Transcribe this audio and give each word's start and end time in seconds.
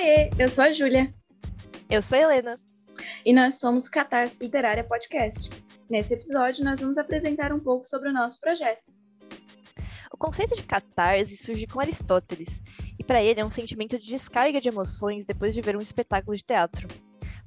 Oiê, 0.00 0.30
eu 0.38 0.48
sou 0.48 0.64
a 0.64 0.72
Júlia. 0.72 1.12
Eu 1.90 2.00
sou 2.00 2.16
a 2.16 2.22
Helena. 2.22 2.58
E 3.22 3.34
nós 3.34 3.56
somos 3.56 3.86
o 3.86 3.90
Catarse 3.90 4.38
Literária 4.40 4.82
Podcast. 4.82 5.50
Nesse 5.90 6.14
episódio, 6.14 6.64
nós 6.64 6.80
vamos 6.80 6.96
apresentar 6.96 7.52
um 7.52 7.60
pouco 7.60 7.86
sobre 7.86 8.08
o 8.08 8.12
nosso 8.12 8.40
projeto. 8.40 8.80
O 10.10 10.16
conceito 10.16 10.56
de 10.56 10.62
catarse 10.62 11.36
surge 11.36 11.66
com 11.66 11.80
Aristóteles, 11.80 12.62
e 12.98 13.04
para 13.04 13.22
ele 13.22 13.40
é 13.40 13.44
um 13.44 13.50
sentimento 13.50 13.98
de 13.98 14.06
descarga 14.06 14.58
de 14.58 14.70
emoções 14.70 15.26
depois 15.26 15.52
de 15.52 15.60
ver 15.60 15.76
um 15.76 15.82
espetáculo 15.82 16.34
de 16.34 16.44
teatro. 16.44 16.88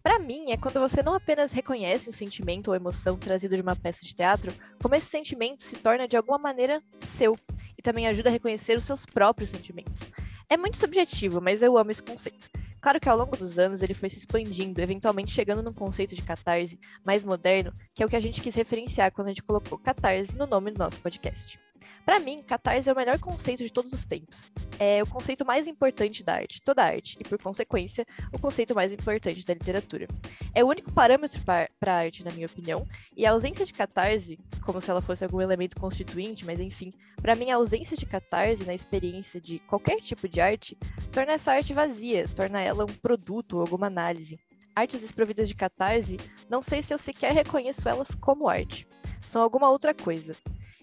Para 0.04 0.20
mim, 0.20 0.52
é 0.52 0.58
quando 0.58 0.80
você 0.80 1.02
não 1.02 1.16
apenas 1.16 1.52
reconhece 1.52 2.08
um 2.08 2.13
sentimento 2.13 2.67
ou 2.67 2.76
emoção 2.76 3.17
trazido 3.17 3.55
de 3.55 3.63
uma 3.63 3.76
peça 3.76 4.05
de 4.05 4.13
teatro, 4.13 4.54
como 4.80 4.94
esse 4.94 5.08
sentimento 5.08 5.63
se 5.63 5.77
torna 5.77 6.08
de 6.08 6.16
alguma 6.16 6.38
maneira 6.38 6.84
seu 7.17 7.35
e 7.76 7.81
também 7.81 8.05
ajuda 8.05 8.30
a 8.30 8.31
reconhecer 8.31 8.77
os 8.77 8.84
seus 8.84 9.08
próprios 9.08 9.49
sentimentos. 9.49 10.12
É 10.49 10.57
muito 10.57 10.77
subjetivo, 10.77 11.41
mas 11.41 11.61
eu 11.61 11.77
amo 11.77 11.91
esse 11.91 12.03
conceito. 12.03 12.49
Claro 12.81 12.99
que 12.99 13.07
ao 13.07 13.17
longo 13.17 13.38
dos 13.38 13.57
anos 13.57 13.81
ele 13.81 13.93
foi 13.93 14.09
se 14.09 14.17
expandindo, 14.17 14.81
eventualmente 14.81 15.31
chegando 15.31 15.63
num 15.63 15.71
conceito 15.71 16.16
de 16.16 16.21
catarse 16.21 16.77
mais 17.03 17.23
moderno, 17.23 17.71
que 17.95 18.03
é 18.03 18.05
o 18.05 18.09
que 18.09 18.16
a 18.16 18.19
gente 18.19 18.41
quis 18.41 18.53
referenciar 18.53 19.11
quando 19.11 19.27
a 19.27 19.29
gente 19.29 19.41
colocou 19.43 19.77
catarse 19.77 20.35
no 20.35 20.45
nome 20.45 20.71
do 20.71 20.79
nosso 20.79 20.99
podcast. 20.99 21.57
Para 22.05 22.20
mim, 22.20 22.43
catarse 22.43 22.89
é 22.89 22.93
o 22.93 22.95
melhor 22.95 23.17
conceito 23.17 23.63
de 23.63 23.71
todos 23.71 23.93
os 23.93 24.05
tempos. 24.05 24.44
É 24.77 25.02
o 25.02 25.07
conceito 25.07 25.45
mais 25.45 25.67
importante 25.67 26.23
da 26.23 26.34
arte, 26.34 26.61
toda 26.61 26.84
arte, 26.84 27.17
e 27.20 27.23
por 27.23 27.41
consequência, 27.41 28.05
o 28.34 28.39
conceito 28.39 28.75
mais 28.75 28.91
importante 28.91 29.45
da 29.45 29.53
literatura. 29.53 30.08
É 30.53 30.63
o 30.63 30.67
único 30.67 30.91
parâmetro 30.91 31.41
para 31.41 31.70
a 31.85 31.94
arte, 31.94 32.23
na 32.23 32.31
minha 32.31 32.47
opinião, 32.47 32.85
e 33.16 33.25
a 33.25 33.31
ausência 33.31 33.66
de 33.66 33.71
catarse, 33.71 34.38
como 34.66 34.81
se 34.81 34.89
ela 34.89 35.02
fosse 35.02 35.23
algum 35.23 35.41
elemento 35.41 35.80
constituinte, 35.80 36.45
mas 36.45 36.59
enfim, 36.59 36.91
para 37.21 37.35
mim 37.35 37.52
a 37.52 37.55
ausência 37.55 37.95
de 37.95 38.05
catarse 38.05 38.66
na 38.66 38.73
experiência 38.73 39.39
de 39.39 39.59
qualquer 39.59 40.02
tipo 40.02 40.27
de 40.27 40.41
arte 40.41 40.77
torna 41.11 41.33
essa 41.33 41.53
arte 41.53 41.73
vazia, 41.73 42.28
torna 42.35 42.59
ela 42.59 42.83
um 42.83 42.94
produto 43.02 43.53
ou 43.53 43.61
alguma 43.61 43.88
análise. 43.88 44.38
Artes 44.75 45.00
desprovidas 45.00 45.47
de 45.47 45.56
catarse, 45.56 46.17
não 46.50 46.61
sei 46.61 46.83
se 46.83 46.94
eu 46.94 46.97
sequer 46.97 47.31
reconheço 47.31 47.88
elas 47.88 48.13
como 48.16 48.50
arte. 48.50 48.88
São 49.30 49.41
alguma 49.41 49.69
outra 49.69 49.94
coisa. 49.94 50.35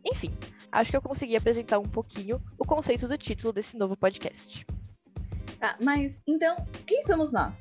Enfim, 0.05 0.31
acho 0.73 0.91
que 0.91 0.97
eu 0.97 1.03
consegui 1.03 1.37
apresentar 1.37 1.79
um 1.79 1.89
pouquinho 1.89 2.41
o 2.59 2.67
conceito 2.67 3.09
do 3.09 3.17
título 3.19 3.53
desse 3.53 3.77
novo 3.77 3.97
podcast. 3.97 4.67
Tá, 5.59 5.77
mas 5.81 6.13
então, 6.27 6.57
quem 6.87 7.03
somos 7.03 7.33
nós? 7.33 7.55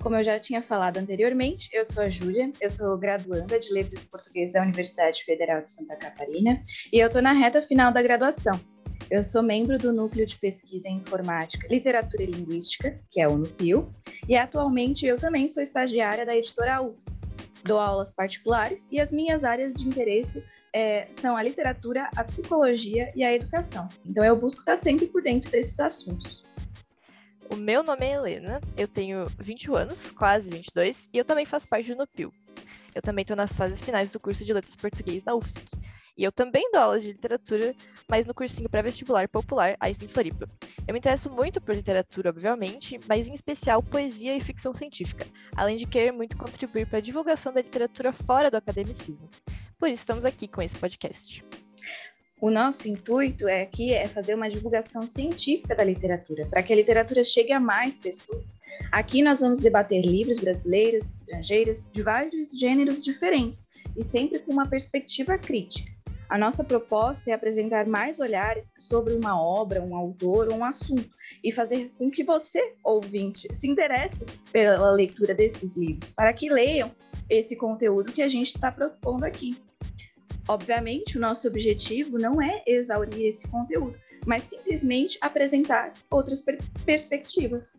Como 0.00 0.16
eu 0.16 0.22
já 0.22 0.38
tinha 0.38 0.62
falado 0.62 0.96
anteriormente, 0.98 1.68
eu 1.72 1.84
sou 1.84 2.04
a 2.04 2.08
Júlia, 2.08 2.52
eu 2.60 2.70
sou 2.70 2.96
graduanda 2.96 3.58
de 3.58 3.72
Letras 3.72 4.04
Português 4.04 4.52
da 4.52 4.62
Universidade 4.62 5.24
Federal 5.24 5.60
de 5.60 5.70
Santa 5.70 5.96
Catarina 5.96 6.62
e 6.92 6.98
eu 6.98 7.08
estou 7.08 7.20
na 7.20 7.32
reta 7.32 7.60
final 7.62 7.92
da 7.92 8.00
graduação. 8.00 8.58
Eu 9.10 9.22
sou 9.22 9.42
membro 9.42 9.78
do 9.78 9.92
Núcleo 9.92 10.26
de 10.26 10.36
Pesquisa 10.36 10.88
em 10.88 10.98
Informática, 10.98 11.66
Literatura 11.68 12.22
e 12.22 12.26
Linguística, 12.26 13.00
que 13.10 13.20
é 13.20 13.26
o 13.26 13.38
NUPIL, 13.38 13.90
e 14.28 14.36
atualmente 14.36 15.06
eu 15.06 15.16
também 15.16 15.48
sou 15.48 15.62
estagiária 15.62 16.26
da 16.26 16.36
editora 16.36 16.82
UFS. 16.82 17.17
Dou 17.68 17.78
aulas 17.78 18.10
particulares 18.10 18.88
e 18.90 18.98
as 18.98 19.12
minhas 19.12 19.44
áreas 19.44 19.74
de 19.74 19.86
interesse 19.86 20.42
é, 20.72 21.06
são 21.20 21.36
a 21.36 21.42
literatura, 21.42 22.08
a 22.16 22.24
psicologia 22.24 23.12
e 23.14 23.22
a 23.22 23.34
educação. 23.34 23.86
Então 24.06 24.24
eu 24.24 24.40
busco 24.40 24.60
estar 24.60 24.78
sempre 24.78 25.06
por 25.06 25.22
dentro 25.22 25.50
desses 25.50 25.78
assuntos. 25.78 26.42
O 27.50 27.56
meu 27.56 27.82
nome 27.82 28.06
é 28.06 28.14
Helena, 28.14 28.58
eu 28.74 28.88
tenho 28.88 29.26
21 29.38 29.74
anos, 29.74 30.10
quase 30.10 30.48
22, 30.48 31.10
e 31.12 31.18
eu 31.18 31.26
também 31.26 31.44
faço 31.44 31.68
parte 31.68 31.92
do 31.92 31.98
NUPIL. 31.98 32.32
Eu 32.94 33.02
também 33.02 33.20
estou 33.20 33.36
nas 33.36 33.52
fases 33.52 33.78
finais 33.82 34.12
do 34.12 34.18
curso 34.18 34.46
de 34.46 34.52
Letras 34.54 34.74
Português 34.74 35.22
na 35.24 35.34
UFSC. 35.34 35.66
E 36.18 36.24
eu 36.24 36.32
também 36.32 36.68
dou 36.72 36.80
aulas 36.80 37.04
de 37.04 37.12
literatura, 37.12 37.72
mas 38.08 38.26
no 38.26 38.34
cursinho 38.34 38.68
pré-vestibular 38.68 39.28
popular 39.28 39.76
Einstein 39.78 40.08
Floripa. 40.08 40.50
Eu 40.84 40.92
me 40.92 40.98
interesso 40.98 41.30
muito 41.30 41.60
por 41.60 41.76
literatura, 41.76 42.30
obviamente, 42.30 42.98
mas 43.08 43.28
em 43.28 43.34
especial 43.34 43.80
poesia 43.80 44.36
e 44.36 44.40
ficção 44.40 44.74
científica, 44.74 45.24
além 45.54 45.76
de 45.76 45.86
querer 45.86 46.10
muito 46.10 46.36
contribuir 46.36 46.88
para 46.88 46.98
a 46.98 47.00
divulgação 47.00 47.52
da 47.52 47.62
literatura 47.62 48.12
fora 48.12 48.50
do 48.50 48.56
academicismo. 48.56 49.30
Por 49.78 49.88
isso 49.88 50.02
estamos 50.02 50.24
aqui 50.24 50.48
com 50.48 50.60
esse 50.60 50.76
podcast. 50.76 51.44
O 52.40 52.50
nosso 52.50 52.88
intuito 52.88 53.46
é 53.46 53.62
aqui 53.62 53.94
é 53.94 54.08
fazer 54.08 54.34
uma 54.34 54.50
divulgação 54.50 55.02
científica 55.02 55.72
da 55.72 55.84
literatura, 55.84 56.46
para 56.46 56.64
que 56.64 56.72
a 56.72 56.76
literatura 56.76 57.22
chegue 57.22 57.52
a 57.52 57.60
mais 57.60 57.96
pessoas. 57.96 58.58
Aqui 58.90 59.22
nós 59.22 59.38
vamos 59.38 59.60
debater 59.60 60.04
livros 60.04 60.40
brasileiros, 60.40 61.04
estrangeiros, 61.04 61.88
de 61.92 62.02
vários 62.02 62.58
gêneros 62.58 63.02
diferentes 63.02 63.68
e 63.96 64.04
sempre 64.04 64.38
com 64.38 64.52
uma 64.52 64.68
perspectiva 64.68 65.36
crítica. 65.36 65.97
A 66.28 66.36
nossa 66.36 66.62
proposta 66.62 67.30
é 67.30 67.32
apresentar 67.32 67.86
mais 67.86 68.20
olhares 68.20 68.70
sobre 68.76 69.14
uma 69.14 69.40
obra, 69.40 69.82
um 69.82 69.96
autor 69.96 70.48
ou 70.48 70.58
um 70.58 70.64
assunto 70.64 71.08
e 71.42 71.50
fazer 71.50 71.90
com 71.96 72.10
que 72.10 72.22
você, 72.22 72.74
ouvinte, 72.84 73.48
se 73.54 73.66
interesse 73.66 74.26
pela 74.52 74.90
leitura 74.90 75.34
desses 75.34 75.74
livros, 75.74 76.10
para 76.10 76.34
que 76.34 76.50
leiam 76.50 76.90
esse 77.30 77.56
conteúdo 77.56 78.12
que 78.12 78.20
a 78.20 78.28
gente 78.28 78.48
está 78.48 78.70
propondo 78.70 79.24
aqui. 79.24 79.56
Obviamente, 80.46 81.16
o 81.16 81.20
nosso 81.20 81.48
objetivo 81.48 82.18
não 82.18 82.42
é 82.42 82.62
exaurir 82.66 83.26
esse 83.26 83.48
conteúdo, 83.48 83.98
mas 84.26 84.42
simplesmente 84.42 85.18
apresentar 85.22 85.94
outras 86.10 86.42
per 86.42 86.58
perspectivas. 86.84 87.70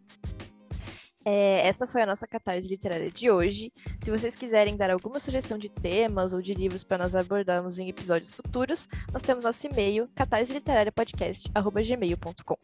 É, 1.25 1.67
essa 1.67 1.85
foi 1.85 2.01
a 2.01 2.05
nossa 2.05 2.25
catarse 2.25 2.65
literária 2.67 3.11
de 3.11 3.29
hoje. 3.29 3.73
Se 4.01 4.09
vocês 4.09 4.33
quiserem 4.35 4.77
dar 4.77 4.89
alguma 4.89 5.19
sugestão 5.19 5.57
de 5.57 5.67
temas 5.69 6.31
ou 6.33 6.41
de 6.41 6.53
livros 6.53 6.81
para 6.83 6.99
nós 6.99 7.13
abordarmos 7.15 7.79
em 7.79 7.89
episódios 7.89 8.31
futuros, 8.31 8.87
nós 9.11 9.21
temos 9.21 9.43
nosso 9.43 9.67
e-mail 9.67 10.07
catarseliterariapodcast.gmail.com. 10.15 12.57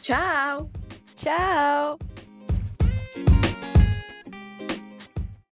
Tchau! 0.00 0.70
Tchau! 1.16 1.98